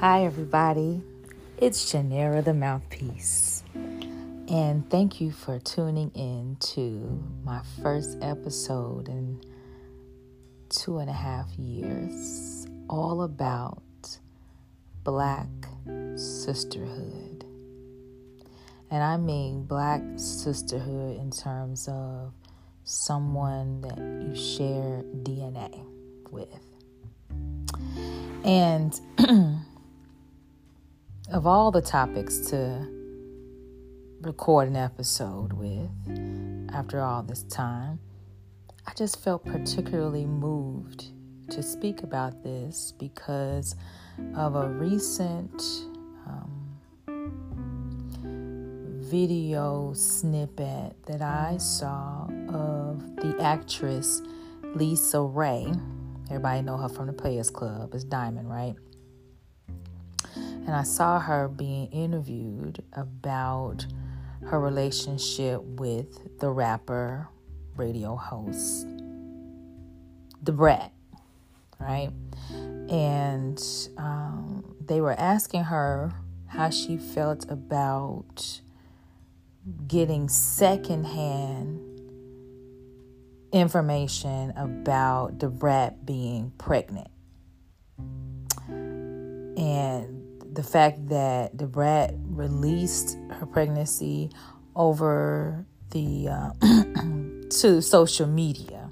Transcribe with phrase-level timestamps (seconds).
[0.00, 1.02] Hi, everybody.
[1.58, 3.62] It's Janera the Mouthpiece.
[3.74, 9.38] And thank you for tuning in to my first episode in
[10.70, 13.82] two and a half years, all about
[15.04, 15.48] Black
[16.16, 17.44] sisterhood.
[18.90, 22.32] And I mean Black sisterhood in terms of
[22.84, 25.84] someone that you share DNA
[26.30, 26.48] with.
[28.46, 28.98] And
[31.32, 32.86] of all the topics to
[34.20, 35.88] record an episode with
[36.74, 38.00] after all this time,
[38.86, 41.06] I just felt particularly moved
[41.50, 43.76] to speak about this because
[44.34, 45.62] of a recent
[46.26, 46.78] um,
[48.98, 54.20] video snippet that I saw of the actress
[54.74, 55.80] LisaRaye.
[56.28, 57.94] Everybody know her from the Players Club.
[57.94, 58.74] It's Diamond, right?
[60.66, 63.86] And I saw her being interviewed about
[64.46, 67.28] her relationship with the rapper,
[67.76, 68.86] radio host,
[70.42, 70.92] Da Brat,
[71.78, 72.10] right?
[72.88, 73.62] And
[73.96, 76.12] um, they were asking her
[76.46, 78.60] how she felt about
[79.86, 81.86] getting secondhand
[83.52, 87.10] information about Da Brat being pregnant.
[88.68, 90.19] And
[90.60, 94.30] the fact that Da Brat released her pregnancy
[94.76, 96.50] over the uh,
[97.60, 98.90] to social media,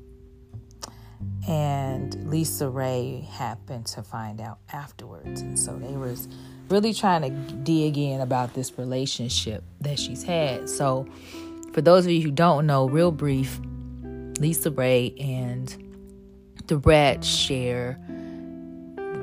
[1.46, 6.26] and LisaRaye happened to find out afterwards, and so they was
[6.70, 10.70] really trying to dig in about this relationship that she's had.
[10.70, 11.06] So,
[11.74, 13.60] for those of you who don't know, real brief,
[14.40, 17.98] LisaRaye and Da Brat share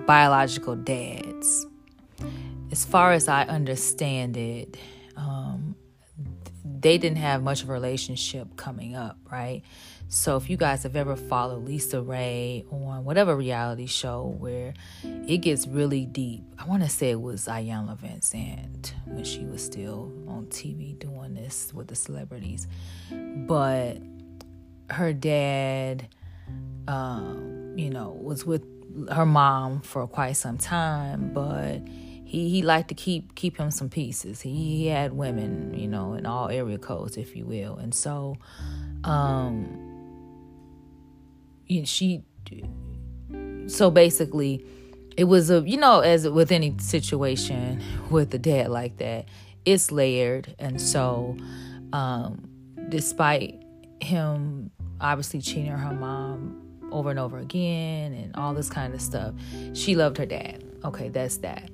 [0.06, 1.66] biological dads
[2.76, 4.76] as far as I understand it,
[5.16, 5.78] um,
[6.66, 9.62] they didn't have much of a relationship coming up, right?
[10.10, 14.74] So if you guys have ever followed LisaRaye on whatever reality show where
[15.06, 19.64] it gets really deep, I want to say it was Iyanla Vanzant when she was
[19.64, 22.68] still on TV doing this with the celebrities,
[23.10, 24.00] but
[24.90, 26.10] her dad,
[26.90, 28.66] um, you know, was with
[29.14, 31.80] her mom for quite some time, but
[32.26, 34.42] he he liked to keep keep him some pieces.
[34.42, 38.36] He, he had women, you know, in all area codes, if you will, and so,
[39.04, 39.68] um,
[41.86, 42.24] she,
[43.68, 44.66] so basically,
[45.16, 49.26] it was a you know as with any situation with a dad like that,
[49.64, 51.38] it's layered, and so,
[51.94, 52.50] um,
[52.90, 53.62] despite
[54.02, 56.62] him obviously cheating her mom
[56.92, 59.34] over and over again and all this kind of stuff,
[59.74, 60.64] she loved her dad.
[60.84, 61.70] Okay, that's that.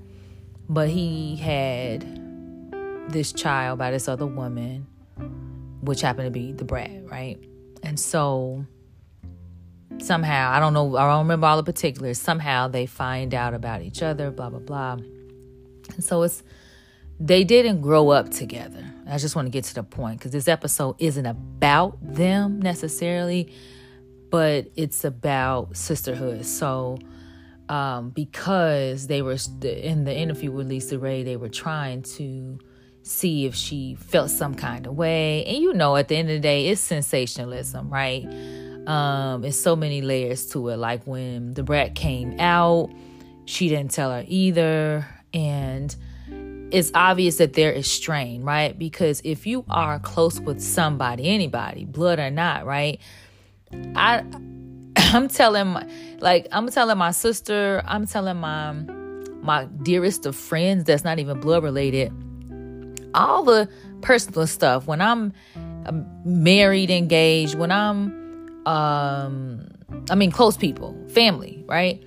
[0.72, 2.06] But he had
[3.12, 4.88] this child by this other woman,
[5.82, 7.38] which happened to be the Brat, right?
[7.84, 8.66] And so
[10.00, 12.22] somehow, I don't know, I don't remember all the particulars.
[12.22, 14.94] Somehow they find out about each other, blah, blah, blah.
[14.94, 16.42] And so it's,
[17.20, 18.86] they didn't grow up together.
[19.10, 23.54] I just want to get to the point because this episode isn't about them necessarily,
[24.30, 26.46] but it's about sisterhood.
[26.46, 26.98] So
[27.72, 32.60] um, because they were in the interview with LisaRaye, they were trying to
[33.02, 35.46] see if she felt some kind of way.
[35.46, 38.26] And you know, at the end of the day, it's sensationalism, right?
[38.86, 40.78] Um, it's so many layers to it.
[40.78, 42.92] Like when the Brat came out,
[43.46, 45.08] she didn't tell her either.
[45.34, 45.96] And
[46.72, 48.78] it's obvious that there is strain, right?
[48.78, 53.00] Because if you are close with somebody, anybody, blood or not, right?
[53.96, 54.26] I
[54.98, 55.88] I'm telling my,
[56.20, 58.74] like I'm telling my sister, I'm telling my
[59.42, 62.14] my dearest of friends that's not even blood related,
[63.14, 63.70] all the
[64.02, 64.88] personal stuff.
[64.88, 65.34] When I'm
[66.26, 69.68] married, engaged, when I'm um
[70.10, 72.04] I mean close people, family, right?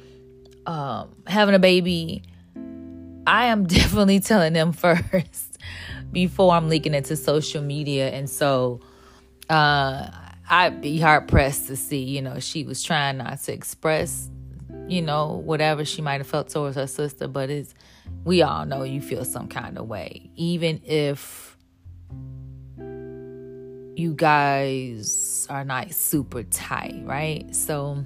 [0.67, 2.23] Um having a baby,
[3.27, 5.59] I am definitely telling them first
[6.13, 8.81] before I'm leaking into social media and so
[9.49, 10.09] uh
[10.49, 14.29] I'd be hard pressed to see, you know, she was trying not to express,
[14.89, 17.75] you know, whatever she might have felt towards her sister, but it's
[18.25, 20.31] we all know you feel some kind of way.
[20.37, 21.57] Even if
[23.97, 27.55] you guys are not super tight, right?
[27.55, 28.05] So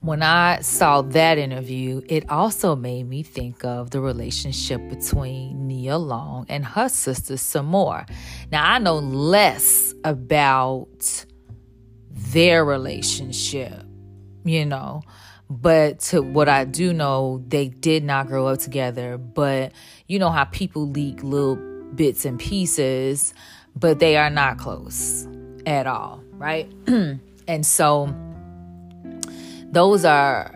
[0.00, 5.98] when I saw that interview, it also made me think of the relationship between Nia
[5.98, 8.06] Long and her sister Sommore.
[8.52, 11.24] Now, I know less about
[12.10, 13.82] their relationship,
[14.44, 15.02] you know,
[15.50, 19.16] But to what I do know, they did not grow up together.
[19.16, 19.72] But
[20.06, 21.56] you know how people leak little
[21.94, 23.32] bits and pieces,
[23.74, 25.26] but they are not close
[25.64, 26.70] at all, right?
[27.48, 28.14] and so
[29.70, 30.54] those are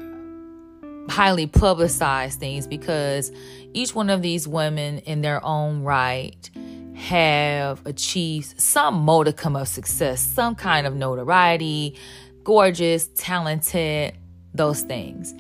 [1.09, 3.33] highly publicized things because
[3.75, 6.51] each one of these women in their own right
[6.95, 11.97] have achieved some modicum of success, some kind of notoriety,
[12.45, 14.15] gorgeous, talented,
[14.55, 15.35] those things.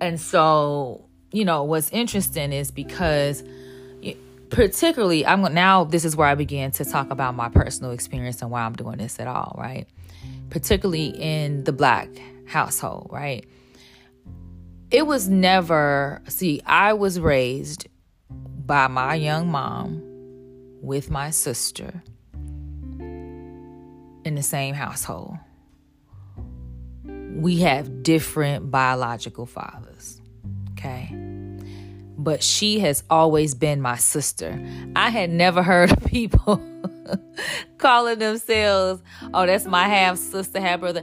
[0.00, 3.42] And so, you know, what's interesting is because
[4.50, 8.50] particularly I'm now this is where I began to talk about my personal experience and
[8.50, 9.86] why I'm doing this at all, right?
[10.50, 12.08] Particularly in the black
[12.46, 13.46] household, right?
[14.90, 17.88] It was never see, I was raised
[18.30, 20.02] by my young mom
[20.80, 22.02] with my sister
[24.24, 25.36] in the same household.
[27.04, 30.20] We have different biological fathers.
[30.72, 31.10] Okay.
[32.16, 34.62] But she has always been my sister.
[34.94, 36.62] I had never heard of people
[37.78, 39.02] calling themselves,
[39.32, 41.02] oh, that's my half sister, half brother.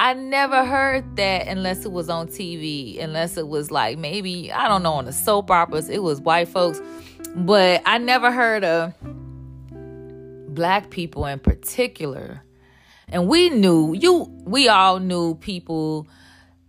[0.00, 4.66] I never heard that unless it was on TV, unless it was like maybe, I
[4.66, 5.90] don't know, on the soap operas.
[5.90, 6.80] It was white folks
[7.34, 8.94] but I never heard of
[10.54, 12.42] black people in particular.
[13.08, 16.08] And we knew you we all knew people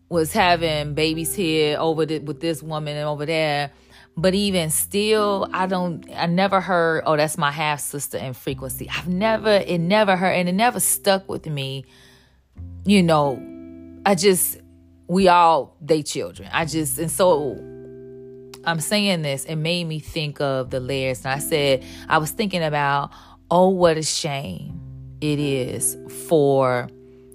[0.09, 3.71] was having babies here over the, with this woman and over there.
[4.17, 8.89] But even still, I don't I never heard, oh, that's my half sister in frequency.
[8.89, 11.85] I've never it never heard and it never stuck with me.
[12.85, 13.41] You know,
[14.05, 14.59] I just
[15.07, 16.49] we all they children.
[16.51, 17.57] I just and so
[18.63, 21.25] I'm saying this, it made me think of the layers.
[21.25, 23.11] And I said, I was thinking about,
[23.49, 24.79] oh, what a shame
[25.19, 25.97] it is
[26.27, 26.87] for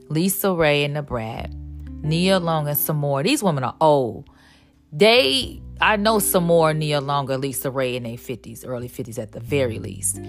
[0.09, 1.53] LisaRaye and the Brat,
[2.03, 3.23] Nia Long and Sommore.
[3.23, 4.29] These women are old.
[4.93, 9.79] They, I know Sommore, Nia Longer, LisaRaye in their 50s, early 50s at the very
[9.79, 10.21] least.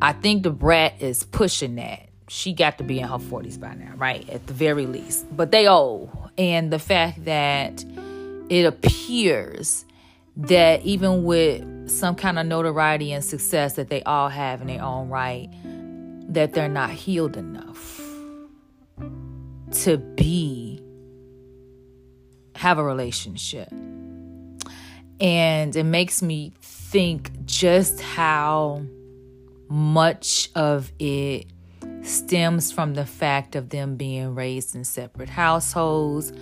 [0.00, 2.08] I think the Brat is pushing that.
[2.28, 4.28] She got to be in her 40s by now, right?
[4.30, 5.26] At the very least.
[5.36, 6.10] But they old.
[6.38, 7.84] And the fact that
[8.48, 9.84] it appears
[10.36, 14.82] that even with some kind of notoriety and success that they all have in their
[14.82, 15.48] own right,
[16.32, 18.00] that they're not healed enough
[19.72, 20.80] to be
[22.56, 23.68] have a relationship.
[25.20, 28.84] And it makes me think just how
[29.68, 31.46] much of it
[32.04, 36.32] stems from the fact of them being raised in separate households,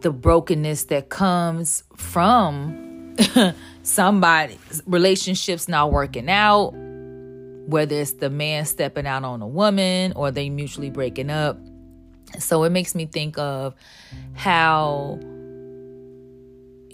[0.00, 3.16] the brokenness that comes from
[3.82, 6.72] somebody's relationships not working out,
[7.66, 11.58] whether it's the man stepping out on a woman or they mutually breaking up.
[12.38, 13.74] So it makes me think of
[14.34, 15.20] how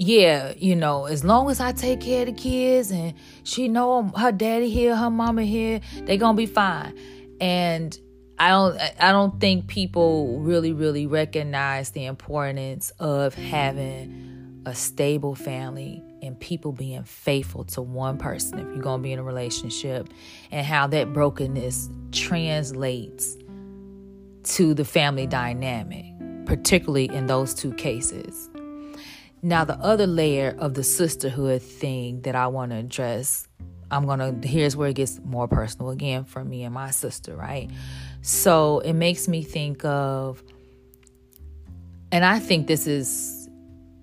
[0.00, 4.05] yeah, you know, as long as I take care of the kids and she know
[4.17, 6.96] her daddy here, her mama here, they gonna be fine.
[7.40, 7.99] And
[8.38, 15.35] I don't I don't think people really really recognize the importance of having a stable
[15.35, 19.23] family and people being faithful to one person if you're going to be in a
[19.23, 20.08] relationship
[20.50, 23.37] and how that brokenness translates
[24.44, 26.05] to the family dynamic,
[26.46, 28.49] particularly in those two cases.
[29.42, 33.48] Now, the other layer of the sisterhood thing that I want to address,
[33.90, 37.35] I'm going to, here's where it gets more personal again for me and my sister,
[37.35, 37.71] right?
[38.23, 40.42] So it makes me think of,
[42.12, 43.49] and I think this is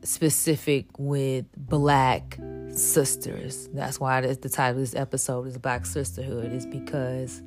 [0.03, 2.37] specific with black
[2.69, 3.67] sisters.
[3.73, 7.41] That's why the title of this episode is Black Sisterhood, is because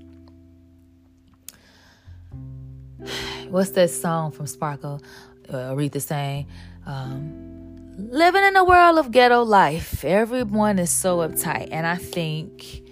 [3.48, 5.00] what's that song from Sparkle?
[5.48, 6.46] Uh, Aretha sang,
[6.86, 7.57] um,
[7.98, 10.04] living in a world of ghetto life.
[10.04, 11.68] Everyone is so uptight.
[11.72, 12.82] And I think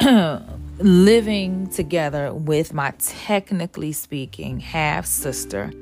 [0.78, 5.72] living together with my technically speaking half sister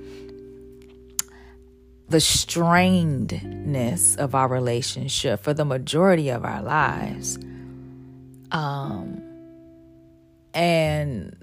[2.11, 7.39] the strainedness of our relationship for the majority of our lives.
[8.51, 9.23] Um,
[10.53, 11.37] and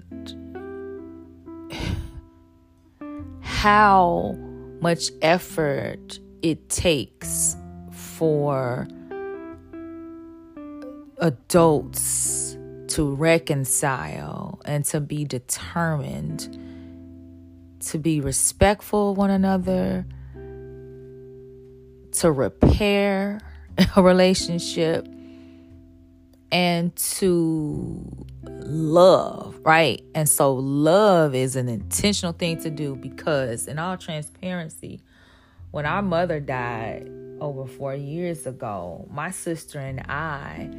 [3.40, 4.36] how
[4.80, 7.56] much effort it takes
[7.90, 8.86] for
[11.18, 12.56] adults
[12.88, 16.58] to reconcile and to be determined
[17.80, 20.06] to be respectful of one another
[22.12, 23.40] to repair
[23.96, 25.06] a relationship
[26.50, 30.02] and to love, right?
[30.14, 35.00] And so, love is an intentional thing to do because, in all transparency,
[35.70, 37.10] when our mother died
[37.40, 40.70] over four years ago, my sister and I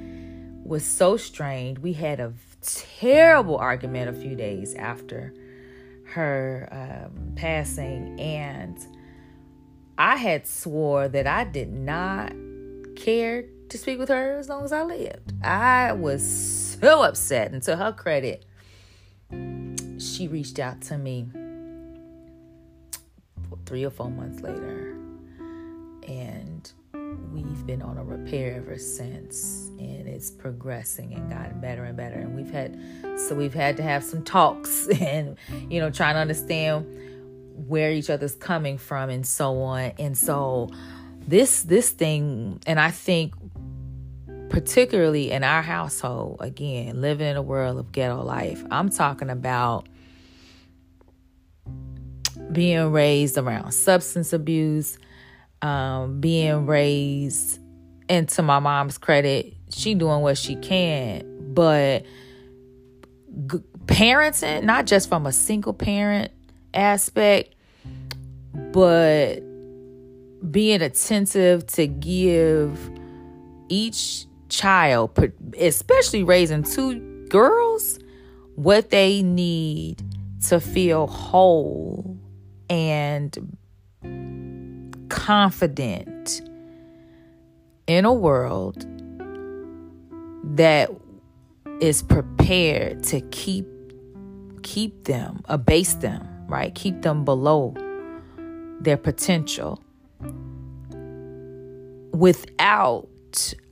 [0.64, 1.80] was so strained.
[1.80, 5.34] We had a terrible argument a few days after
[6.06, 8.78] her um, passing, and
[9.98, 12.34] I had swore that I did not
[12.96, 15.34] care to speak with her as long as I lived.
[15.44, 16.24] I was
[16.80, 18.46] so upset, and to her credit,
[20.00, 21.28] she reached out to me
[23.70, 24.98] three or four months later,
[26.08, 26.72] and
[27.32, 32.16] we've been on a repair ever since and it's progressing and gotten better and better.
[32.16, 32.78] And we've had
[33.16, 35.38] so we've had to have some talks and
[35.70, 36.86] you know trying to understand
[37.68, 39.94] where each other's coming from and so on.
[39.98, 40.70] And so
[41.28, 43.36] this this thing and i think
[44.50, 49.88] particularly in our household again living in a world of ghetto life i'm talking about
[52.52, 54.98] being raised around substance abuse
[55.62, 57.60] um, being raised,
[58.08, 62.04] and to my mom's credit, she doing what she can, but
[63.48, 66.32] g- parenting, not just from a single parent
[66.74, 67.56] aspect,
[68.72, 69.40] but
[70.50, 72.90] being attentive to give
[73.68, 75.12] each child,
[75.60, 78.00] especially raising two girls,
[78.56, 80.02] what they need
[80.48, 82.19] to feel whole
[82.70, 83.58] and
[85.10, 86.42] confident
[87.88, 88.86] in a world
[90.44, 90.90] that
[91.82, 93.66] is prepared to keep
[94.62, 96.74] keep them abase them right?
[96.74, 97.76] Keep them below
[98.82, 99.82] their potential
[102.12, 103.08] without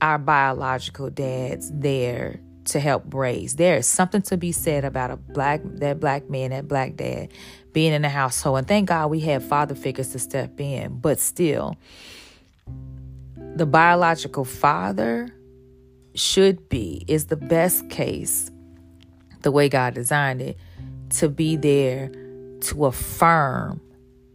[0.00, 3.56] our biological dads there to help raise.
[3.56, 7.32] There is something to be said about a black that black man that black dad
[7.72, 8.58] being in the household.
[8.58, 10.98] And thank God we have father figures to step in.
[10.98, 11.76] But still,
[13.36, 15.28] the biological father
[16.14, 18.50] should be, is the best case,
[19.42, 20.58] the way God designed it,
[21.10, 22.10] to be there
[22.60, 23.80] to affirm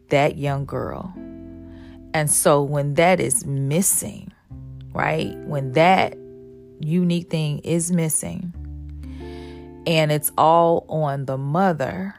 [0.10, 1.14] that young girl.
[2.14, 4.32] And so when that is missing,
[4.94, 5.36] right?
[5.40, 6.16] When that
[6.80, 8.54] unique thing is missing,
[9.86, 12.16] and it's all on the mother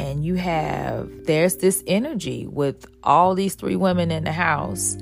[0.00, 4.96] and you have there's this energy with all these three women in the house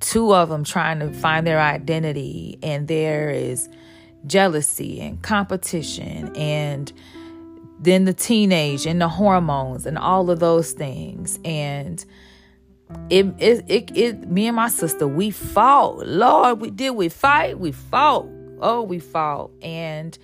[0.00, 3.68] two of them trying to find their identity and there is
[4.26, 6.92] jealousy and competition and
[7.80, 11.38] then the teenage and the hormones and all of those things.
[11.44, 12.04] And
[13.08, 16.06] it, it, it, it me and my sister we fought.
[16.06, 18.28] Lord we did we fight we fought.
[18.60, 19.50] Oh we fought.
[19.62, 20.16] And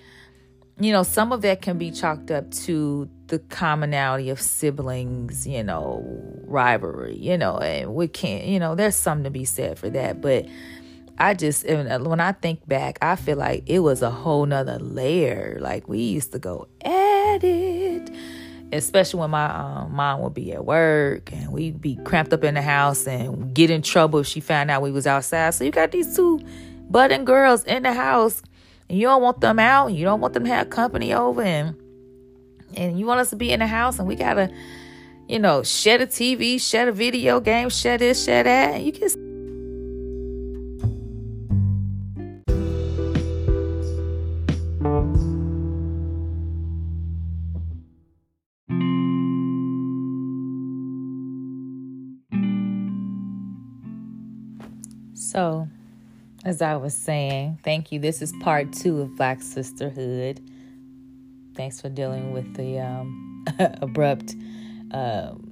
[0.79, 5.63] you know, some of that can be chalked up to the commonality of siblings, you
[5.63, 6.03] know,
[6.45, 10.21] rivalry, you know, and we can't, you know, there's something to be said for that.
[10.21, 10.45] But
[11.17, 15.57] I just, when I think back, I feel like it was a whole nother layer.
[15.59, 18.11] Like we used to go at it,
[18.71, 22.53] especially when my um, mom would be at work and we'd be cramped up in
[22.53, 25.55] the house and get in trouble if she found out we was outside.
[25.55, 26.39] So you got these two
[26.87, 28.43] budding girls in the house
[28.89, 31.75] and you don't want them out, you don't want them to have company over and
[32.75, 34.51] and you want us to be in the house and we gotta,
[35.27, 38.81] you know, share the TV, share the video game, share this, share that.
[38.81, 39.09] You can
[55.37, 55.67] So,
[56.47, 57.99] as I was saying, thank you.
[57.99, 60.39] This is part two of Black Sisterhood.
[61.55, 64.33] Thanks for dealing with the um, abrupt
[64.91, 65.51] um,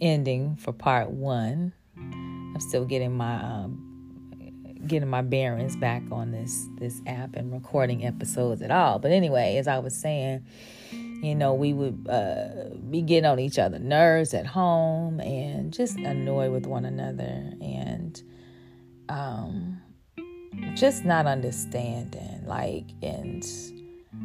[0.00, 1.74] ending for part one.
[1.94, 3.82] I'm still getting my um,
[4.86, 8.98] getting my bearings back on this this app and recording episodes at all.
[8.98, 10.42] But anyway, as I was saying,
[10.90, 15.98] you know, we would uh, be getting on each other nerves at home and just
[15.98, 18.22] annoyed with one another and
[19.08, 19.80] um,
[20.74, 23.44] just not understanding, like, and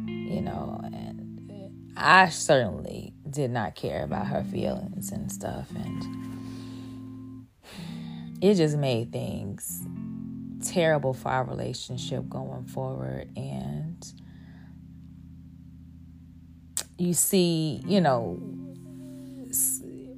[0.06, 7.46] you know, and I certainly did not care about her feelings and stuff, and
[8.40, 9.82] it just made things
[10.64, 14.04] terrible for our relationship going forward, and
[16.98, 18.40] you see, you know,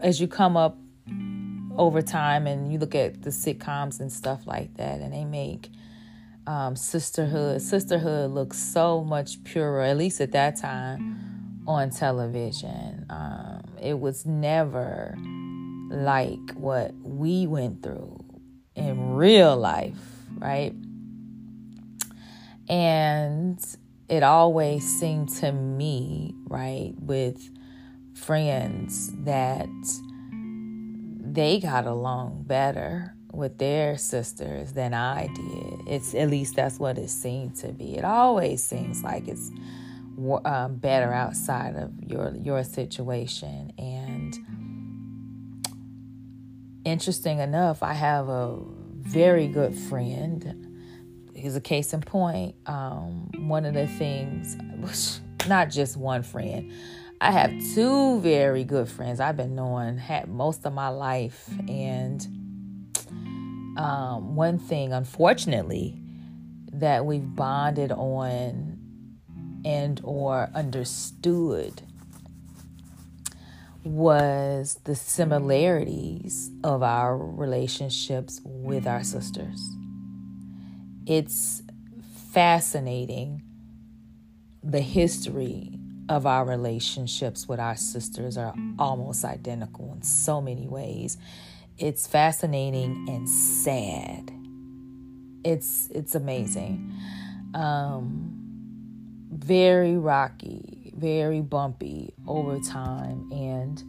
[0.00, 0.76] as you come up
[1.76, 5.70] over time and you look at the sitcoms and stuff like that and they make
[6.46, 13.62] um, sisterhood sisterhood looks so much purer at least at that time on television um,
[13.80, 15.16] it was never
[15.90, 18.24] like what we went through
[18.74, 19.98] in real life,
[20.38, 20.74] right?
[22.68, 23.58] And
[24.08, 27.50] it always seemed to me, right, with
[28.14, 29.68] friends that
[31.34, 35.88] they got along better with their sisters than I did.
[35.88, 37.96] It's at least that's what it seemed to be.
[37.96, 39.50] It always seems like it's
[40.44, 43.72] um, better outside of your your situation.
[43.76, 44.38] And
[46.84, 48.56] interesting enough, I have a
[49.00, 50.70] very good friend.
[51.34, 52.54] He's a case in point.
[52.66, 54.56] Um, one of the things,
[55.48, 56.72] not just one friend.
[57.20, 62.20] I have two very good friends I've been knowing had most of my life, and
[63.78, 66.00] um, one thing, unfortunately,
[66.72, 68.78] that we've bonded on
[69.64, 71.82] and or understood
[73.84, 79.60] was the similarities of our relationships with our sisters.
[81.06, 81.62] It's
[82.32, 83.42] fascinating
[84.62, 91.16] the history of our relationships with our sisters are almost identical in so many ways.
[91.78, 94.30] It's fascinating and sad.
[95.44, 96.92] It's it's amazing.
[97.54, 98.30] Um,
[99.30, 103.30] very rocky, very bumpy over time.
[103.32, 103.82] And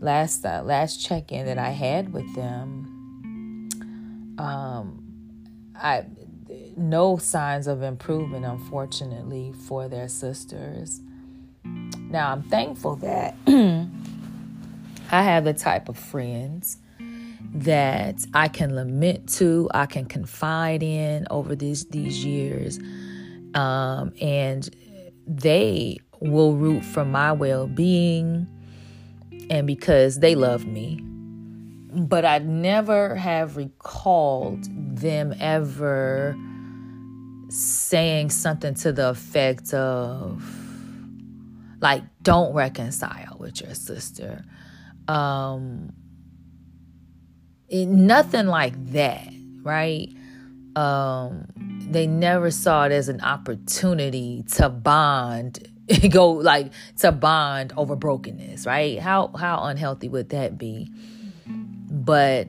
[0.00, 3.68] last uh, last check in that I had with them,
[4.38, 5.02] um,
[5.74, 6.04] I
[6.76, 11.00] no signs of improvement, unfortunately, for their sisters.
[12.10, 16.78] Now I'm thankful that I have the type of friends
[17.54, 22.78] that I can lament to, I can confide in over these these years,
[23.54, 24.68] um, and
[25.26, 28.46] they will root for my well being,
[29.50, 31.00] and because they love me.
[31.90, 34.64] But I never have recalled
[34.96, 36.36] them ever
[37.50, 40.67] saying something to the effect of
[41.80, 44.44] like don't reconcile with your sister.
[45.06, 45.92] Um
[47.68, 49.28] it, nothing like that
[49.62, 50.08] right?
[50.76, 51.46] Um
[51.90, 55.66] they never saw it as an opportunity to bond
[56.10, 58.98] go like to bond over brokenness right?
[58.98, 60.90] How how unhealthy would that be?
[61.90, 62.48] But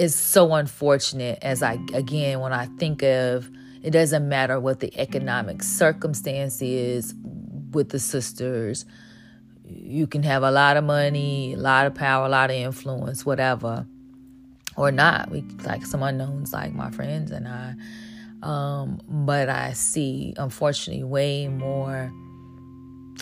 [0.00, 3.50] it's so unfortunate as i again when i think of
[3.82, 7.12] it doesn't matter what the economic circumstance is
[7.70, 8.84] with the sisters.
[9.64, 13.24] You can have a lot of money, a lot of power, a lot of influence,
[13.24, 13.86] whatever,
[14.76, 15.30] or not.
[15.30, 17.74] We like some unknowns, like my friends and I.
[18.42, 22.12] Um, but I see, unfortunately, way more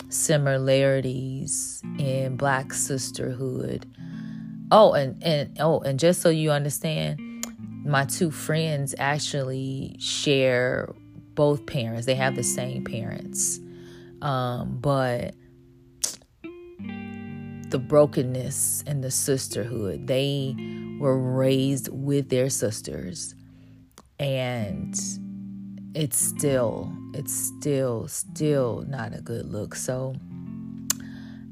[0.09, 3.85] similarities in Black sisterhood.
[4.71, 7.19] Oh, and and oh, and just so you understand,
[7.83, 10.93] my two friends actually share
[11.35, 12.05] both parents.
[12.05, 13.59] They have the same parents.
[14.21, 15.35] Um, but
[17.69, 20.55] the brokenness and the sisterhood, they
[20.99, 23.35] were raised with their sisters.
[24.19, 24.95] And
[25.95, 29.75] it's still, it's still, still not a good look.
[29.75, 30.15] So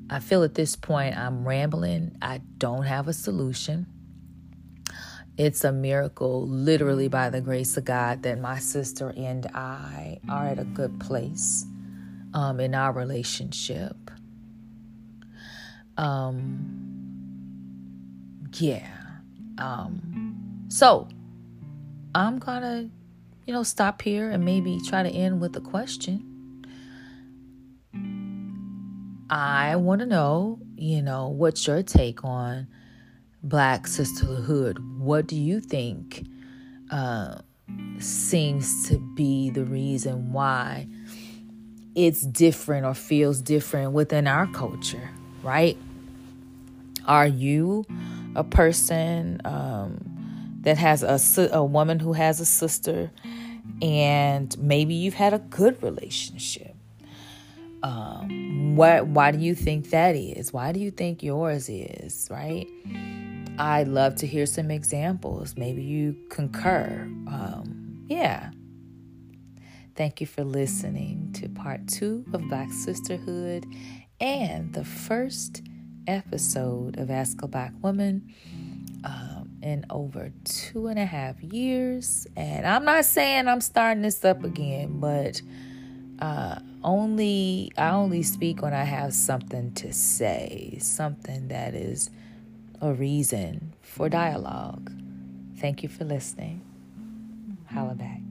[0.10, 2.18] I feel at this point I'm rambling.
[2.22, 3.88] I don't have a solution.
[5.38, 10.48] It's a miracle, literally by the grace of God, that my sister and I are
[10.48, 11.64] at a good place
[12.38, 14.12] um, in our relationship.
[15.98, 16.94] Um,
[18.54, 18.88] yeah.
[19.58, 21.08] Um, so
[22.14, 22.92] I'm gonna,
[23.48, 26.64] you know, stop here and maybe try to end with a question.
[29.32, 32.68] I want to know, you know, what's your take on
[33.42, 34.78] Black sisterhood?
[35.00, 36.24] What do you think
[36.92, 37.40] uh,
[37.98, 40.88] seems to be the reason why
[41.98, 45.10] it's different or feels different within our culture,
[45.42, 45.76] right?
[47.06, 47.86] Are you
[48.36, 53.10] a person um, that has a, a woman who has a sister
[53.82, 56.76] and maybe you've had a good relationship?
[57.82, 60.54] Um, what, why do you think that is?
[60.54, 62.68] Why do you think yours is, right?
[63.58, 65.56] I'd love to hear some examples.
[65.58, 67.08] Maybe you concur.
[67.28, 68.52] Um, yeah.
[69.98, 73.66] Thank you for listening to part two of Black Sisterhood
[74.22, 75.64] and the first
[76.06, 78.32] episode of Ask a Black Woman
[79.04, 82.28] um, in over two and a half years.
[82.36, 85.42] And I'm not saying I'm starting this up again, but
[86.20, 92.12] uh, only I only speak when I have something to say, something that is
[92.82, 94.92] a reason for dialogue.
[95.58, 96.62] Thank you for listening.
[97.74, 98.27] Holla back.